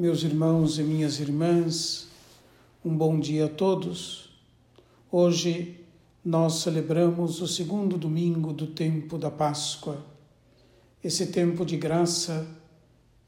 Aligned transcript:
Meus 0.00 0.22
irmãos 0.22 0.78
e 0.78 0.82
minhas 0.82 1.20
irmãs, 1.20 2.08
um 2.82 2.96
bom 2.96 3.20
dia 3.20 3.44
a 3.44 3.48
todos. 3.50 4.30
Hoje 5.12 5.84
nós 6.24 6.62
celebramos 6.62 7.42
o 7.42 7.46
segundo 7.46 7.98
domingo 7.98 8.50
do 8.50 8.68
tempo 8.68 9.18
da 9.18 9.30
Páscoa, 9.30 9.98
esse 11.04 11.26
tempo 11.26 11.66
de 11.66 11.76
graça 11.76 12.46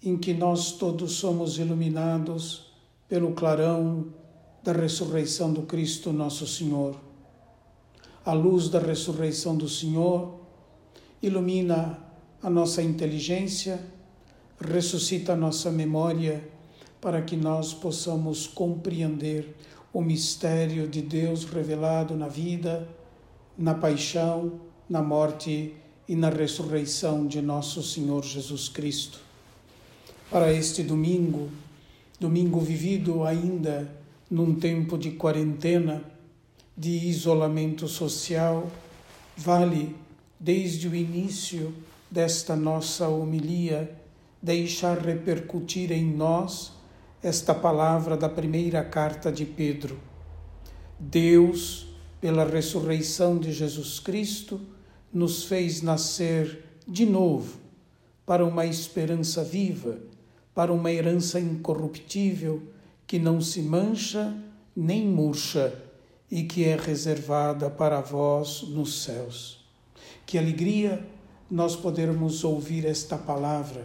em 0.02 0.16
que 0.16 0.32
nós 0.32 0.72
todos 0.72 1.12
somos 1.12 1.58
iluminados 1.58 2.72
pelo 3.06 3.32
clarão 3.32 4.06
da 4.64 4.72
ressurreição 4.72 5.52
do 5.52 5.64
Cristo 5.64 6.10
nosso 6.10 6.46
Senhor. 6.46 6.96
A 8.24 8.32
luz 8.32 8.70
da 8.70 8.78
ressurreição 8.78 9.54
do 9.54 9.68
Senhor 9.68 10.40
ilumina 11.22 11.98
a 12.42 12.48
nossa 12.48 12.82
inteligência, 12.82 13.78
ressuscita 14.58 15.34
a 15.34 15.36
nossa 15.36 15.70
memória 15.70 16.50
para 17.02 17.20
que 17.20 17.36
nós 17.36 17.74
possamos 17.74 18.46
compreender 18.46 19.56
o 19.92 20.00
mistério 20.00 20.86
de 20.86 21.02
Deus 21.02 21.44
revelado 21.44 22.14
na 22.14 22.28
vida, 22.28 22.88
na 23.58 23.74
paixão, 23.74 24.60
na 24.88 25.02
morte 25.02 25.74
e 26.08 26.14
na 26.14 26.30
ressurreição 26.30 27.26
de 27.26 27.42
nosso 27.42 27.82
Senhor 27.82 28.24
Jesus 28.24 28.68
Cristo. 28.68 29.18
Para 30.30 30.52
este 30.52 30.84
domingo, 30.84 31.50
domingo 32.20 32.60
vivido 32.60 33.24
ainda 33.24 33.92
num 34.30 34.54
tempo 34.54 34.96
de 34.96 35.10
quarentena, 35.10 36.04
de 36.76 37.08
isolamento 37.08 37.88
social, 37.88 38.70
vale 39.36 39.96
desde 40.38 40.86
o 40.86 40.94
início 40.94 41.74
desta 42.08 42.54
nossa 42.54 43.08
homilia, 43.08 43.92
deixar 44.40 44.98
repercutir 44.98 45.90
em 45.90 46.04
nós 46.04 46.80
esta 47.22 47.54
palavra 47.54 48.16
da 48.16 48.28
primeira 48.28 48.82
carta 48.82 49.30
de 49.30 49.44
Pedro. 49.44 49.98
Deus, 50.98 51.86
pela 52.20 52.44
ressurreição 52.44 53.38
de 53.38 53.52
Jesus 53.52 54.00
Cristo, 54.00 54.60
nos 55.12 55.44
fez 55.44 55.82
nascer 55.82 56.64
de 56.86 57.06
novo 57.06 57.60
para 58.26 58.44
uma 58.44 58.66
esperança 58.66 59.44
viva, 59.44 59.98
para 60.54 60.72
uma 60.72 60.90
herança 60.90 61.38
incorruptível 61.38 62.62
que 63.06 63.18
não 63.18 63.40
se 63.40 63.62
mancha 63.62 64.36
nem 64.74 65.06
murcha 65.06 65.72
e 66.30 66.44
que 66.44 66.64
é 66.64 66.76
reservada 66.76 67.70
para 67.70 68.00
vós 68.00 68.62
nos 68.62 69.02
céus. 69.02 69.64
Que 70.24 70.38
alegria 70.38 71.06
nós 71.50 71.76
podermos 71.76 72.42
ouvir 72.42 72.86
esta 72.86 73.18
palavra 73.18 73.84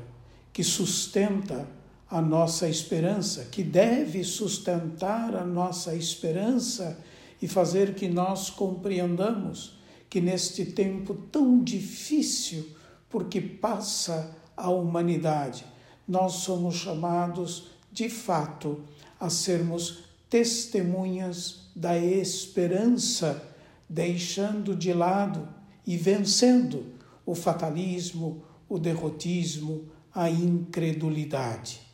que 0.54 0.64
sustenta 0.64 1.68
a 2.10 2.22
nossa 2.22 2.70
esperança, 2.70 3.46
que 3.46 3.64
deve 3.64 4.24
sustentar 4.24 5.36
a 5.36 5.44
nossa 5.44 5.94
esperança 5.94 6.98
e 7.42 7.48
fazer 7.48 7.96
que 7.96 8.08
nós 8.08 8.50
compreendamos 8.50 9.78
que 10.10 10.22
neste 10.22 10.66
tempo 10.66 11.14
tão 11.14 11.62
difícil, 11.62 12.70
porque 13.10 13.42
passa 13.42 14.36
a 14.56 14.70
humanidade, 14.70 15.66
nós 16.08 16.34
somos 16.34 16.76
chamados 16.76 17.72
de 17.92 18.10
fato 18.10 18.82
a 19.20 19.30
sermos 19.30 20.06
testemunhas 20.30 21.70
da 21.76 21.98
esperança, 21.98 23.44
deixando 23.90 24.76
de 24.76 24.94
lado 24.94 25.48
e 25.86 25.98
vencendo 25.98 26.86
o 27.26 27.36
fatalismo, 27.36 28.44
o 28.70 28.80
derrotismo, 28.80 29.86
a 30.14 30.30
incredulidade. 30.30 31.87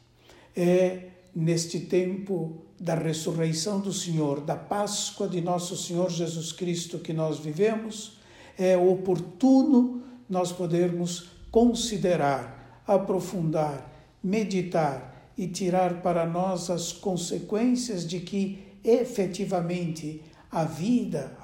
É 0.56 1.10
neste 1.36 1.80
tempo 1.80 2.64
da 2.80 2.96
ressurreição 2.96 3.80
do 3.80 3.94
Senhor, 3.94 4.42
da 4.42 4.56
Páscoa 4.56 5.28
de 5.28 5.42
nosso 5.42 5.76
Senhor 5.76 6.10
Jesus 6.10 6.52
Cristo 6.52 7.00
que 7.00 7.14
nós 7.14 7.40
vivemos, 7.40 8.18
é 8.58 8.78
oportuno 8.78 10.04
nós 10.30 10.52
podermos 10.52 11.30
considerar, 11.50 12.84
aprofundar, 12.86 13.92
meditar 14.24 15.32
e 15.38 15.48
tirar 15.48 16.02
para 16.02 16.26
nós 16.26 16.70
as 16.70 16.92
consequências 16.92 18.08
de 18.08 18.20
que 18.20 18.60
efetivamente 18.84 20.22
a 20.52 20.64
vida, 20.64 21.36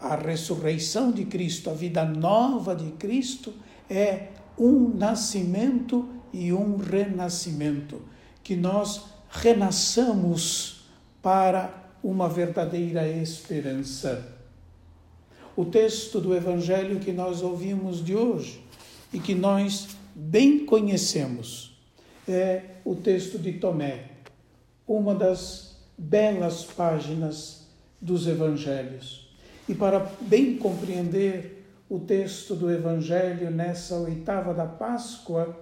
a 0.00 0.16
ressurreição 0.16 1.12
de 1.12 1.24
Cristo, 1.24 1.70
a 1.70 1.74
vida 1.74 2.04
nova 2.04 2.74
de 2.74 2.90
Cristo 2.92 3.52
é 3.88 4.28
um 4.58 4.88
nascimento 4.88 6.08
e 6.32 6.52
um 6.52 6.76
renascimento, 6.76 8.02
que 8.48 8.56
nós 8.56 9.02
renasçamos 9.28 10.86
para 11.20 11.70
uma 12.02 12.30
verdadeira 12.30 13.06
esperança. 13.06 14.26
O 15.54 15.66
texto 15.66 16.18
do 16.18 16.34
Evangelho 16.34 16.98
que 16.98 17.12
nós 17.12 17.42
ouvimos 17.42 18.02
de 18.02 18.16
hoje 18.16 18.64
e 19.12 19.20
que 19.20 19.34
nós 19.34 19.88
bem 20.14 20.64
conhecemos 20.64 21.78
é 22.26 22.62
o 22.86 22.94
texto 22.94 23.38
de 23.38 23.52
Tomé, 23.52 24.12
uma 24.86 25.14
das 25.14 25.76
belas 25.98 26.64
páginas 26.64 27.66
dos 28.00 28.26
Evangelhos. 28.26 29.28
E 29.68 29.74
para 29.74 30.10
bem 30.22 30.56
compreender 30.56 31.66
o 31.86 31.98
texto 31.98 32.54
do 32.54 32.70
Evangelho 32.70 33.50
nessa 33.50 33.96
oitava 33.96 34.54
da 34.54 34.64
Páscoa, 34.64 35.54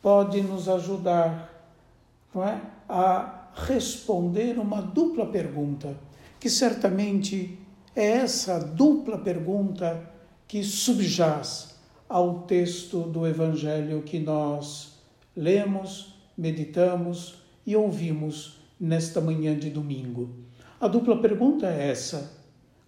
pode 0.00 0.40
nos 0.40 0.66
ajudar 0.66 1.51
não 2.34 2.46
é, 2.46 2.60
a 2.88 3.50
responder 3.54 4.58
uma 4.58 4.80
dupla 4.80 5.26
pergunta, 5.26 5.96
que 6.40 6.48
certamente 6.48 7.58
é 7.94 8.06
essa 8.06 8.58
dupla 8.58 9.18
pergunta 9.18 10.10
que 10.48 10.62
subjaz 10.62 11.74
ao 12.08 12.40
texto 12.40 13.00
do 13.02 13.26
Evangelho 13.26 14.02
que 14.02 14.18
nós 14.18 14.98
lemos, 15.36 16.14
meditamos 16.36 17.36
e 17.66 17.76
ouvimos 17.76 18.60
nesta 18.78 19.20
manhã 19.20 19.56
de 19.56 19.70
domingo. 19.70 20.30
A 20.80 20.88
dupla 20.88 21.20
pergunta 21.20 21.66
é 21.66 21.90
essa 21.90 22.42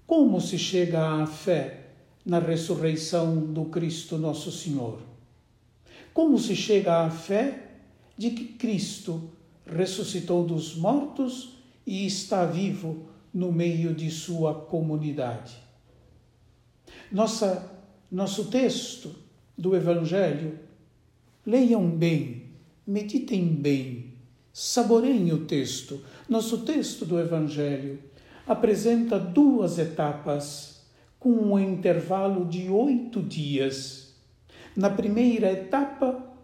como 0.06 0.40
se 0.40 0.58
chega 0.58 1.22
à 1.22 1.26
fé 1.26 1.84
na 2.24 2.38
ressurreição 2.38 3.38
do 3.38 3.66
Cristo 3.66 4.18
Nosso 4.18 4.52
Senhor? 4.52 4.98
Como 6.12 6.38
se 6.38 6.54
chega 6.54 7.04
à 7.04 7.10
fé 7.10 7.63
de 8.16 8.30
que 8.30 8.44
Cristo 8.44 9.30
ressuscitou 9.66 10.44
dos 10.44 10.76
mortos 10.76 11.58
e 11.86 12.06
está 12.06 12.44
vivo 12.44 13.06
no 13.32 13.50
meio 13.52 13.94
de 13.94 14.10
sua 14.10 14.54
comunidade? 14.54 15.56
Nossa, 17.10 17.70
nosso 18.10 18.46
texto 18.46 19.14
do 19.56 19.74
Evangelho, 19.74 20.58
leiam 21.44 21.88
bem, 21.88 22.44
meditem 22.86 23.46
bem, 23.46 24.12
saboreiem 24.52 25.32
o 25.32 25.44
texto. 25.46 26.02
Nosso 26.28 26.58
texto 26.58 27.04
do 27.04 27.18
Evangelho 27.18 27.98
apresenta 28.46 29.18
duas 29.18 29.78
etapas 29.78 30.82
com 31.18 31.30
um 31.30 31.58
intervalo 31.58 32.44
de 32.44 32.68
oito 32.68 33.22
dias. 33.22 34.14
Na 34.76 34.90
primeira 34.90 35.50
etapa, 35.50 36.34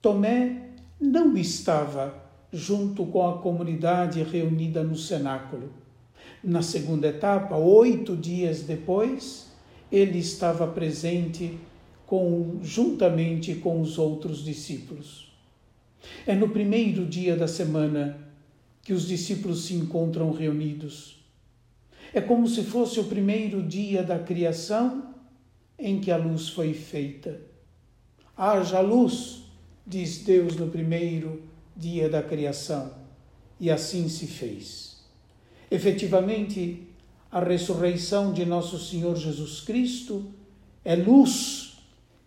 Tomé 0.00 0.65
não 1.00 1.36
estava 1.36 2.22
junto 2.52 3.04
com 3.06 3.28
a 3.28 3.38
comunidade 3.38 4.22
reunida 4.22 4.82
no 4.82 4.96
cenáculo. 4.96 5.70
Na 6.42 6.62
segunda 6.62 7.08
etapa, 7.08 7.56
oito 7.56 8.16
dias 8.16 8.62
depois, 8.62 9.50
ele 9.90 10.18
estava 10.18 10.66
presente 10.66 11.58
com, 12.06 12.60
juntamente 12.62 13.54
com 13.56 13.80
os 13.80 13.98
outros 13.98 14.44
discípulos. 14.44 15.32
É 16.26 16.34
no 16.34 16.48
primeiro 16.48 17.04
dia 17.04 17.36
da 17.36 17.48
semana 17.48 18.18
que 18.82 18.92
os 18.92 19.06
discípulos 19.06 19.64
se 19.64 19.74
encontram 19.74 20.30
reunidos. 20.30 21.16
É 22.14 22.20
como 22.20 22.46
se 22.46 22.62
fosse 22.62 23.00
o 23.00 23.04
primeiro 23.04 23.62
dia 23.62 24.02
da 24.02 24.18
criação 24.18 25.14
em 25.78 26.00
que 26.00 26.10
a 26.10 26.16
luz 26.16 26.48
foi 26.48 26.72
feita. 26.72 27.40
Haja 28.36 28.80
luz, 28.80 29.45
diz 29.86 30.18
Deus 30.18 30.56
no 30.56 30.68
primeiro 30.68 31.42
dia 31.76 32.08
da 32.08 32.22
criação, 32.22 32.92
e 33.60 33.70
assim 33.70 34.08
se 34.08 34.26
fez. 34.26 35.04
Efetivamente, 35.70 36.88
a 37.30 37.40
ressurreição 37.40 38.32
de 38.32 38.44
nosso 38.44 38.78
Senhor 38.78 39.14
Jesus 39.16 39.60
Cristo 39.60 40.26
é 40.84 40.96
luz 40.96 41.78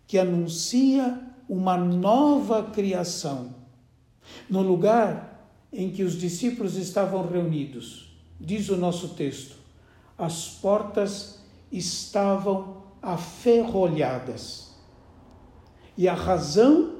que 0.06 0.18
anuncia 0.18 1.20
uma 1.48 1.76
nova 1.76 2.62
criação. 2.64 3.54
No 4.48 4.62
lugar 4.62 5.50
em 5.72 5.90
que 5.90 6.02
os 6.02 6.18
discípulos 6.18 6.76
estavam 6.76 7.26
reunidos, 7.26 8.16
diz 8.40 8.68
o 8.68 8.76
nosso 8.76 9.10
texto, 9.10 9.56
as 10.16 10.48
portas 10.48 11.40
estavam 11.72 12.82
aferrolhadas. 13.02 14.74
E 15.96 16.08
a 16.08 16.14
razão 16.14 16.99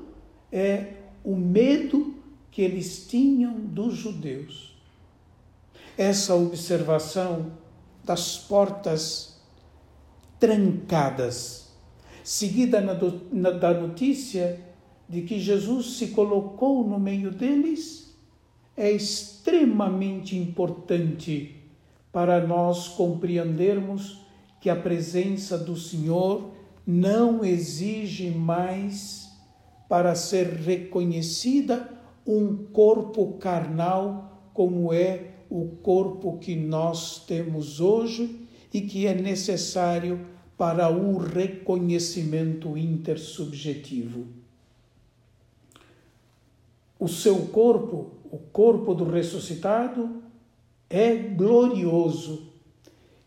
é 0.52 0.94
o 1.24 1.36
medo 1.36 2.14
que 2.50 2.62
eles 2.62 3.06
tinham 3.06 3.54
dos 3.60 3.94
judeus. 3.94 4.76
Essa 5.96 6.34
observação 6.34 7.52
das 8.04 8.38
portas 8.38 9.40
trancadas, 10.38 11.68
seguida 12.24 12.80
na, 12.80 12.98
na, 13.30 13.50
da 13.50 13.74
notícia 13.74 14.60
de 15.08 15.22
que 15.22 15.38
Jesus 15.38 15.98
se 15.98 16.08
colocou 16.08 16.86
no 16.86 16.98
meio 16.98 17.30
deles, 17.30 18.14
é 18.76 18.90
extremamente 18.90 20.36
importante 20.36 21.56
para 22.12 22.44
nós 22.46 22.88
compreendermos 22.88 24.20
que 24.60 24.70
a 24.70 24.76
presença 24.76 25.58
do 25.58 25.76
Senhor 25.76 26.50
não 26.86 27.44
exige 27.44 28.30
mais 28.30 29.29
para 29.90 30.14
ser 30.14 30.46
reconhecida 30.46 31.90
um 32.24 32.56
corpo 32.56 33.38
carnal 33.38 34.48
como 34.54 34.92
é 34.92 35.32
o 35.50 35.66
corpo 35.82 36.38
que 36.38 36.54
nós 36.54 37.24
temos 37.26 37.80
hoje 37.80 38.46
e 38.72 38.82
que 38.82 39.08
é 39.08 39.14
necessário 39.14 40.24
para 40.56 40.88
o 40.88 41.18
reconhecimento 41.18 42.78
intersubjetivo. 42.78 44.28
O 46.96 47.08
seu 47.08 47.46
corpo, 47.46 48.12
o 48.30 48.38
corpo 48.38 48.94
do 48.94 49.10
ressuscitado, 49.10 50.22
é 50.88 51.16
glorioso 51.16 52.46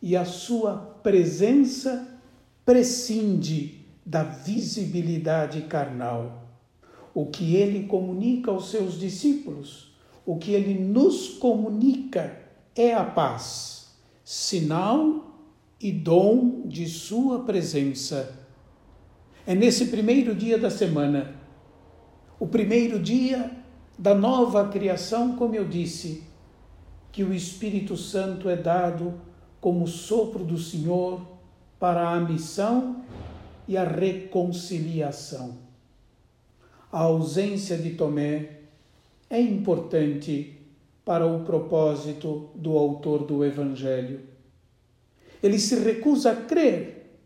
e 0.01 0.15
a 0.15 0.23
sua 0.23 0.77
presença 0.77 2.21
prescinde 2.65 3.81
da 4.05 4.23
visibilidade 4.23 5.63
carnal. 5.63 6.42
O 7.13 7.27
que 7.27 7.55
ele 7.55 7.85
comunica 7.87 8.49
aos 8.49 8.69
seus 8.69 8.99
discípulos, 8.99 9.93
o 10.25 10.37
que 10.37 10.51
ele 10.51 10.73
nos 10.73 11.29
comunica 11.29 12.39
é 12.75 12.93
a 12.93 13.03
paz, 13.03 13.95
sinal 14.23 15.37
e 15.79 15.91
dom 15.91 16.63
de 16.65 16.87
sua 16.87 17.39
presença. 17.39 18.39
É 19.45 19.53
nesse 19.53 19.87
primeiro 19.87 20.33
dia 20.33 20.57
da 20.57 20.69
semana, 20.69 21.35
o 22.39 22.47
primeiro 22.47 22.97
dia 22.99 23.51
da 23.97 24.15
nova 24.15 24.67
criação, 24.69 25.35
como 25.35 25.55
eu 25.55 25.67
disse, 25.67 26.23
que 27.11 27.23
o 27.23 27.33
Espírito 27.33 27.95
Santo 27.95 28.49
é 28.49 28.55
dado 28.55 29.13
como 29.61 29.87
sopro 29.87 30.43
do 30.43 30.57
Senhor 30.57 31.21
para 31.79 32.09
a 32.09 32.19
missão 32.19 33.03
e 33.67 33.77
a 33.77 33.83
reconciliação. 33.83 35.62
A 36.93 36.99
ausência 36.99 37.75
de 37.75 37.95
Tomé 37.95 38.59
é 39.27 39.41
importante 39.41 40.59
para 41.03 41.25
o 41.25 41.43
propósito 41.43 42.51
do 42.53 42.77
autor 42.77 43.25
do 43.25 43.43
Evangelho. 43.43 44.21
Ele 45.41 45.57
se 45.57 45.73
recusa 45.73 46.33
a 46.33 46.35
crer 46.35 47.17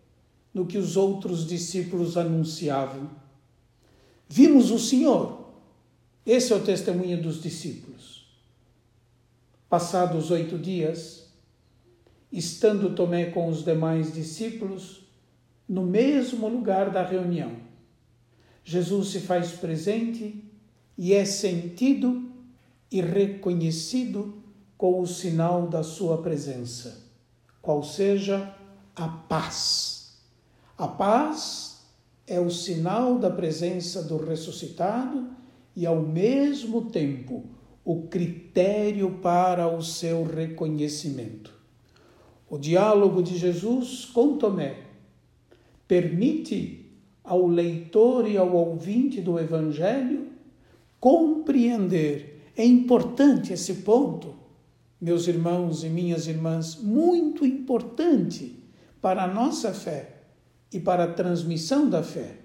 no 0.53 0.65
que 0.65 0.77
os 0.77 0.95
outros 0.95 1.45
discípulos 1.45 2.15
anunciavam. 2.15 3.09
Vimos 4.29 4.71
o 4.71 4.79
Senhor. 4.79 5.49
Esse 6.25 6.53
é 6.53 6.55
o 6.55 6.63
testemunho 6.63 7.21
dos 7.21 7.43
discípulos. 7.43 8.25
Passados 9.67 10.31
oito 10.31 10.57
dias, 10.57 11.27
estando 12.31 12.95
Tomé 12.95 13.31
com 13.31 13.49
os 13.49 13.65
demais 13.65 14.13
discípulos 14.13 15.01
no 15.67 15.83
mesmo 15.83 16.47
lugar 16.47 16.89
da 16.89 17.03
reunião. 17.03 17.67
Jesus 18.67 19.11
se 19.11 19.21
faz 19.21 19.51
presente 19.53 20.43
e 20.97 21.13
é 21.13 21.23
sentido 21.23 22.29
e 22.91 22.99
reconhecido 22.99 24.43
com 24.77 24.99
o 24.99 25.07
sinal 25.07 25.69
da 25.69 25.83
sua 25.83 26.21
presença, 26.21 27.01
qual 27.61 27.81
seja 27.81 28.53
a 28.93 29.07
paz. 29.07 30.17
A 30.77 30.85
paz 30.85 31.77
é 32.27 32.41
o 32.41 32.49
sinal 32.49 33.17
da 33.17 33.29
presença 33.29 34.03
do 34.03 34.17
ressuscitado 34.17 35.29
e, 35.73 35.85
ao 35.85 36.01
mesmo 36.01 36.89
tempo, 36.89 37.45
o 37.85 38.01
critério 38.07 39.19
para 39.21 39.73
o 39.73 39.81
seu 39.81 40.25
reconhecimento. 40.25 41.53
O 42.49 42.57
diálogo 42.57 43.23
de 43.23 43.37
Jesus 43.37 44.03
com 44.03 44.37
Tomé 44.37 44.83
permite 45.87 46.86
ao 47.27 47.45
leitor 47.45 48.27
e 48.27 48.37
ao 48.37 48.55
ouvinte 48.55 49.19
do 49.19 49.37
Evangelho 49.37 50.27
compreender. 50.99 52.51
É 52.55 52.65
importante 52.65 53.51
esse 53.51 53.75
ponto, 53.75 54.33
meus 54.99 55.27
irmãos 55.27 55.83
e 55.83 55.89
minhas 55.89 56.25
irmãs, 56.25 56.81
muito 56.81 57.45
importante 57.45 58.63
para 59.01 59.23
a 59.23 59.27
nossa 59.27 59.73
fé 59.73 60.21
e 60.73 60.79
para 60.79 61.03
a 61.03 61.13
transmissão 61.13 61.89
da 61.89 62.01
fé. 62.01 62.37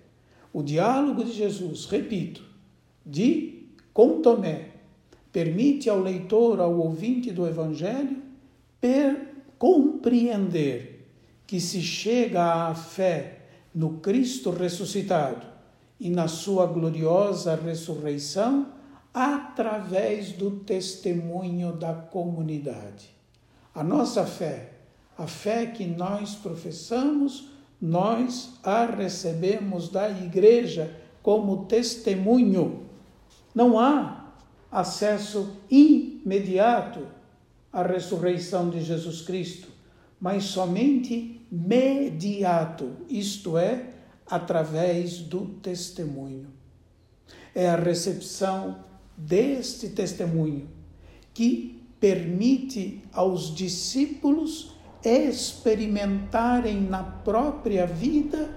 O 0.53 0.63
diálogo 0.63 1.25
de 1.25 1.33
Jesus, 1.33 1.87
repito, 1.87 2.45
de 3.07 3.69
com 3.95 4.21
Tomé, 4.21 4.69
permite 5.33 5.89
ao 5.89 6.01
leitor, 6.01 6.61
ao 6.61 6.77
ouvinte 6.79 7.31
do 7.31 7.47
Evangelho, 7.47 8.21
per 8.81 9.33
compreender 9.59 11.07
que 11.47 11.61
se 11.61 11.81
chega 11.81 12.69
à 12.69 12.75
fé 12.75 13.42
no 13.75 13.99
Cristo 13.99 14.51
ressuscitado 14.51 15.47
e 15.99 16.11
na 16.11 16.29
sua 16.29 16.67
gloriosa 16.67 17.55
ressurreição 17.55 18.69
através 19.15 20.33
do 20.33 20.51
testemunho 20.51 21.73
da 21.73 21.93
comunidade. 21.93 23.11
A 23.75 23.85
nossa 23.85 24.25
fé, 24.25 24.71
a 25.17 25.27
fé 25.27 25.67
que 25.67 25.87
nós 25.87 26.35
professamos, 26.35 27.49
nós 27.81 28.55
a 28.63 28.87
recebemos 28.87 29.89
da 29.89 30.09
igreja 30.09 30.97
como 31.23 31.67
testemunho. 31.67 32.87
Não 33.55 33.79
há 33.79 34.33
acesso 34.71 35.57
imediato 35.71 37.07
a 37.73 37.83
ressurreição 37.83 38.71
de 38.71 38.83
Jesus 38.83 39.23
Cristo, 39.23 39.69
mas 40.21 40.45
somente 40.45 41.42
mediato, 41.55 42.93
isto 43.11 43.59
é, 43.59 43.91
através 44.27 45.19
do 45.19 45.45
testemunho. 45.61 46.49
É 47.55 47.69
a 47.69 47.77
recepção 47.77 48.83
deste 49.15 49.91
testemunho 49.91 50.67
que 51.35 51.85
permite 52.01 53.05
aos 53.13 53.55
discípulos 53.55 54.75
experimentarem 55.05 56.81
na 56.81 57.03
própria 57.03 57.87
vida 57.87 58.57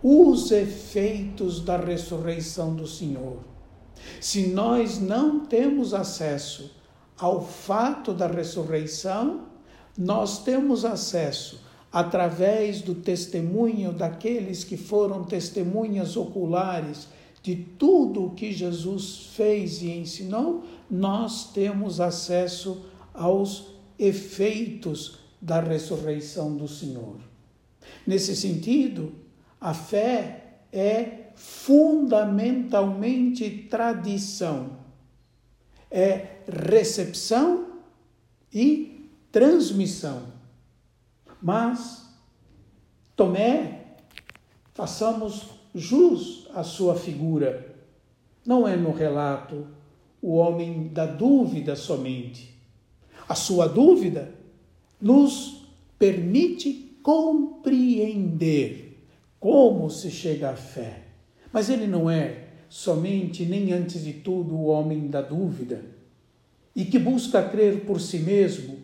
os 0.00 0.52
efeitos 0.52 1.60
da 1.60 1.76
ressurreição 1.76 2.76
do 2.76 2.86
Senhor. 2.86 3.38
Se 4.20 4.46
nós 4.46 5.00
não 5.00 5.40
temos 5.40 5.92
acesso 5.92 6.70
ao 7.18 7.44
fato 7.44 8.14
da 8.14 8.28
ressurreição, 8.28 9.48
nós 9.96 10.44
temos 10.44 10.84
acesso 10.84 11.66
através 11.92 12.80
do 12.82 12.94
testemunho 12.94 13.92
daqueles 13.92 14.64
que 14.64 14.76
foram 14.76 15.24
testemunhas 15.24 16.16
oculares 16.16 17.08
de 17.42 17.56
tudo 17.56 18.26
o 18.26 18.30
que 18.30 18.52
Jesus 18.52 19.30
fez 19.34 19.82
e 19.82 19.90
ensinou, 19.90 20.64
nós 20.90 21.52
temos 21.52 22.00
acesso 22.00 22.82
aos 23.14 23.68
efeitos 23.98 25.18
da 25.40 25.60
ressurreição 25.60 26.56
do 26.56 26.68
Senhor. 26.68 27.16
Nesse 28.06 28.36
sentido, 28.36 29.14
a 29.60 29.72
fé 29.72 30.44
é 30.72 31.30
fundamentalmente 31.34 33.48
tradição 33.70 34.78
é 35.90 36.38
recepção 36.46 37.66
e 38.52 39.08
transmissão. 39.30 40.37
Mas 41.40 42.08
Tomé, 43.14 43.96
façamos 44.74 45.46
jus 45.74 46.48
à 46.54 46.62
sua 46.62 46.94
figura. 46.94 47.76
Não 48.46 48.66
é 48.66 48.76
no 48.76 48.92
relato 48.92 49.66
o 50.22 50.34
homem 50.34 50.88
da 50.88 51.06
dúvida 51.06 51.76
somente. 51.76 52.56
A 53.28 53.34
sua 53.34 53.68
dúvida 53.68 54.32
nos 55.00 55.66
permite 55.98 56.96
compreender 57.02 59.04
como 59.40 59.90
se 59.90 60.10
chega 60.10 60.50
à 60.50 60.56
fé. 60.56 61.02
Mas 61.52 61.68
ele 61.68 61.86
não 61.86 62.10
é 62.10 62.44
somente 62.68 63.44
nem 63.44 63.72
antes 63.72 64.04
de 64.04 64.12
tudo 64.12 64.54
o 64.54 64.66
homem 64.66 65.08
da 65.08 65.22
dúvida 65.22 65.84
e 66.76 66.84
que 66.84 66.98
busca 66.98 67.42
crer 67.42 67.84
por 67.84 68.00
si 68.00 68.18
mesmo 68.18 68.78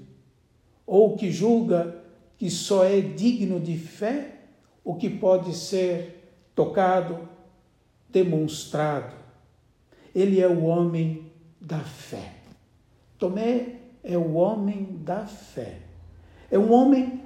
ou 0.87 1.17
que 1.17 1.31
julga 1.31 2.04
que 2.39 2.51
só 2.51 2.85
é 2.85 3.01
digno 3.01 3.61
de 3.61 3.77
fé 3.77 4.41
o 4.85 4.95
que 4.95 5.09
pode 5.09 5.55
ser 5.55 6.33
tocado, 6.55 7.29
demonstrado. 8.11 9.15
Ele 10.15 10.41
é 10.41 10.49
o 10.49 10.65
homem 10.65 11.33
da 11.61 11.81
fé. 11.81 12.35
Tomé 13.19 13.77
é 14.03 14.19
o 14.19 14.35
homem 14.35 15.01
da 15.03 15.27
fé. 15.27 15.79
É 16.51 16.59
um 16.59 16.71
homem 16.73 17.23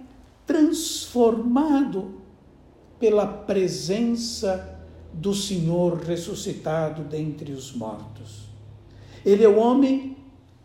transformado 0.46 2.22
pela 2.98 3.26
presença 3.26 4.78
do 5.12 5.34
Senhor 5.34 5.98
ressuscitado 5.98 7.02
dentre 7.02 7.52
os 7.52 7.72
mortos. 7.72 8.48
Ele 9.24 9.44
é 9.44 9.48
o 9.48 9.58
homem 9.58 10.16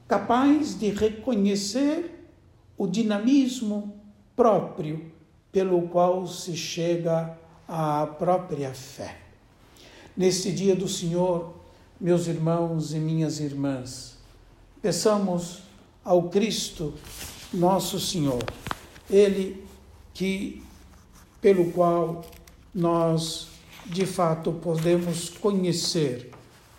capaz 0.08 0.78
de 0.78 0.90
reconhecer 0.90 2.30
o 2.78 2.88
dinamismo 2.88 4.03
próprio 4.36 5.12
pelo 5.52 5.88
qual 5.88 6.28
se 6.28 6.56
chega 6.56 7.38
à 7.68 8.06
própria 8.08 8.74
fé. 8.74 9.18
Neste 10.16 10.52
dia 10.52 10.76
do 10.76 10.88
Senhor, 10.88 11.54
meus 12.00 12.28
irmãos 12.28 12.94
e 12.94 13.00
minhas 13.00 13.40
irmãs, 13.40 14.18
peçamos 14.82 15.64
ao 16.04 16.30
Cristo, 16.30 16.94
nosso 17.54 18.00
Senhor, 18.00 18.44
Ele 19.10 19.64
que 20.14 20.64
pelo 21.40 21.72
qual 21.72 22.24
nós 22.74 23.48
de 23.86 24.06
fato 24.06 24.52
podemos 24.52 25.30
conhecer 25.30 26.32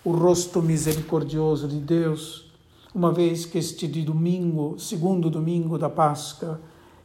o 0.04 0.10
rosto 0.10 0.60
misericordioso 0.60 1.68
de 1.68 1.78
Deus, 1.78 2.50
uma 2.94 3.12
vez 3.12 3.44
que 3.44 3.58
este 3.58 3.86
domingo, 3.86 4.78
segundo 4.78 5.30
domingo 5.30 5.78
da 5.78 5.88
Páscoa, 5.88 6.60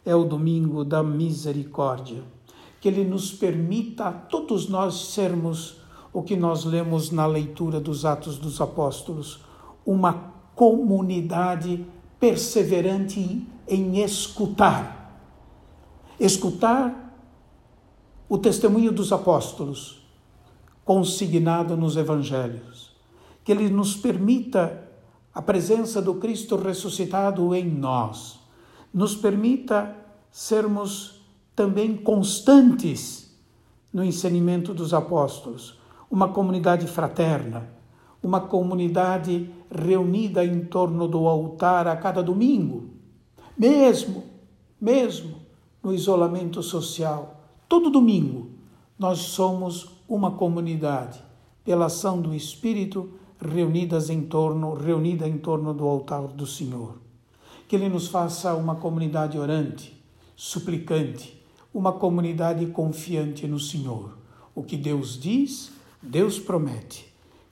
é 0.05 0.15
o 0.15 0.23
domingo 0.23 0.83
da 0.83 1.03
misericórdia. 1.03 2.23
Que 2.79 2.87
Ele 2.87 3.03
nos 3.03 3.31
permita 3.31 4.05
a 4.05 4.11
todos 4.11 4.69
nós 4.69 5.11
sermos 5.13 5.77
o 6.11 6.23
que 6.23 6.35
nós 6.35 6.63
lemos 6.63 7.11
na 7.11 7.25
leitura 7.25 7.79
dos 7.79 8.05
Atos 8.05 8.37
dos 8.37 8.59
Apóstolos, 8.59 9.41
uma 9.85 10.33
comunidade 10.55 11.85
perseverante 12.19 13.47
em 13.67 14.03
escutar. 14.03 15.21
Escutar 16.19 17.15
o 18.27 18.37
testemunho 18.37 18.91
dos 18.91 19.11
apóstolos, 19.11 20.05
consignado 20.83 21.77
nos 21.77 21.95
evangelhos. 21.95 22.95
Que 23.43 23.51
Ele 23.51 23.69
nos 23.69 23.95
permita 23.95 24.87
a 25.33 25.41
presença 25.41 26.01
do 26.01 26.15
Cristo 26.15 26.55
ressuscitado 26.55 27.53
em 27.55 27.65
nós, 27.65 28.38
nos 28.93 29.15
permita 29.15 29.95
sermos 30.31 31.21
também 31.55 31.95
constantes 31.95 33.35
no 33.91 34.03
ensinamento 34.03 34.73
dos 34.73 34.93
apóstolos, 34.93 35.77
uma 36.09 36.29
comunidade 36.29 36.87
fraterna, 36.87 37.69
uma 38.21 38.41
comunidade 38.41 39.49
reunida 39.69 40.43
em 40.43 40.65
torno 40.65 41.07
do 41.07 41.27
altar 41.27 41.87
a 41.87 41.95
cada 41.95 42.21
domingo, 42.21 42.89
mesmo, 43.57 44.23
mesmo 44.79 45.37
no 45.83 45.93
isolamento 45.93 46.61
social. 46.61 47.41
Todo 47.67 47.89
domingo 47.89 48.49
nós 48.97 49.19
somos 49.19 49.89
uma 50.07 50.31
comunidade, 50.31 51.21
pela 51.63 51.85
ação 51.85 52.21
do 52.21 52.33
Espírito, 52.33 53.11
reunidas 53.39 54.09
em 54.09 54.23
torno, 54.23 54.73
reunida 54.73 55.27
em 55.27 55.37
torno 55.37 55.73
do 55.73 55.85
altar 55.85 56.27
do 56.27 56.45
Senhor. 56.45 57.08
Que 57.69 57.77
Ele 57.77 57.87
nos 57.87 58.09
faça 58.09 58.53
uma 58.53 58.75
comunidade 58.75 59.37
orante, 59.37 59.97
suplicante, 60.35 61.41
uma 61.73 61.93
comunidade 61.93 62.65
confiante 62.65 63.47
no 63.47 63.61
Senhor. 63.61 64.17
O 64.53 64.61
que 64.61 64.75
Deus 64.75 65.17
diz, 65.17 65.71
Deus 66.01 66.37
promete 66.37 67.07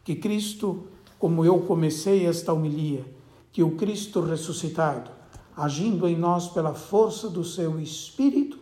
que 0.07 0.15
Cristo, 0.15 0.85
como 1.19 1.43
eu 1.43 1.59
comecei 1.63 2.25
esta 2.25 2.53
homilia, 2.53 3.05
que 3.51 3.61
o 3.61 3.71
Cristo 3.75 4.21
ressuscitado, 4.21 5.11
agindo 5.53 6.07
em 6.07 6.15
nós 6.15 6.47
pela 6.47 6.73
força 6.73 7.29
do 7.29 7.43
seu 7.43 7.77
Espírito, 7.77 8.57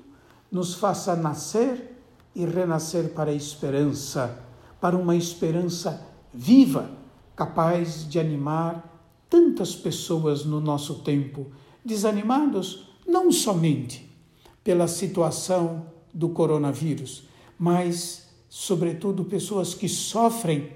nos 0.51 0.73
faça 0.73 1.15
nascer 1.15 2.01
e 2.33 2.43
renascer 2.45 3.13
para 3.13 3.29
a 3.29 3.33
esperança, 3.35 4.43
para 4.81 4.97
uma 4.97 5.15
esperança 5.15 6.03
viva, 6.33 6.89
capaz 7.35 8.09
de 8.09 8.19
animar 8.19 8.94
tantas 9.35 9.75
pessoas 9.75 10.45
no 10.45 10.61
nosso 10.61 10.99
tempo, 10.99 11.47
desanimados 11.83 12.87
não 13.05 13.33
somente 13.33 14.09
pela 14.63 14.87
situação 14.87 15.87
do 16.13 16.29
coronavírus, 16.29 17.25
mas 17.59 18.29
sobretudo 18.47 19.25
pessoas 19.25 19.73
que 19.73 19.89
sofrem 19.89 20.69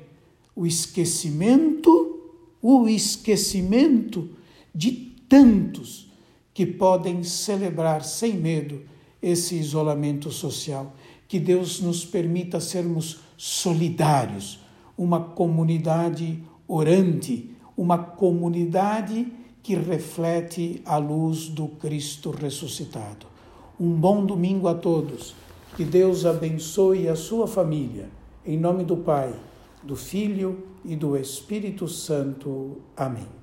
o 0.54 0.68
esquecimento, 0.68 2.20
o 2.62 2.90
esquecimento 2.90 4.28
de 4.76 4.92
tantos 5.30 6.12
que 6.54 6.66
podem 6.66 7.24
celebrar 7.24 8.04
sem 8.04 8.34
medo 8.34 8.82
esse 9.22 9.56
isolamento 9.56 10.30
social. 10.32 10.94
Que 11.30 11.40
Deus 11.40 11.80
nos 11.80 12.04
permita 12.04 12.60
sermos 12.60 13.22
solidários, 13.38 14.60
uma 14.98 15.22
comunidade 15.22 16.44
orante, 16.68 17.56
uma 17.80 17.98
comunidade 17.98 19.32
que 19.64 19.74
reflete 19.74 20.82
a 20.86 20.98
luz 20.98 21.48
do 21.48 21.70
Cristo 21.70 22.30
ressuscitado. 22.30 23.26
Um 23.80 23.92
bom 23.92 24.26
domingo 24.26 24.68
a 24.68 24.76
todos. 24.76 25.34
Que 25.78 25.86
Deus 25.86 26.26
abençoe 26.26 27.08
a 27.08 27.16
sua 27.16 27.48
família. 27.48 28.10
Em 28.46 28.58
nome 28.58 28.84
do 28.84 28.98
Pai, 28.98 29.34
do 29.82 29.96
Filho 29.96 30.62
e 30.84 30.94
do 30.94 31.16
Espírito 31.16 31.88
Santo. 31.88 32.82
Amém. 32.98 33.39